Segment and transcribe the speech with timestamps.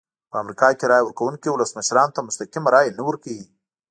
[0.29, 3.45] په امریکا کې رایه ورکوونکي ولسمشرانو ته مستقیمه رایه نه ورکوي.